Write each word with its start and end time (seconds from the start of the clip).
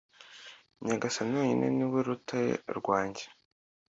r/ 0.79 0.81
nyagasani 0.87 1.33
wenyine, 1.39 1.65
ni 1.77 1.85
we 1.91 1.99
rutare 2.07 2.51
rwanjye 2.79 3.23